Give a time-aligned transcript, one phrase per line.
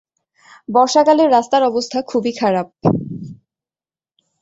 [0.69, 2.67] বর্ষাকালে রাস্তার অবস্থা খুবই খারাপ।